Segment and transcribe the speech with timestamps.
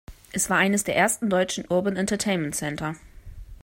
[0.31, 2.95] Es war eines der ersten deutschen Urban-Entertainment-Center.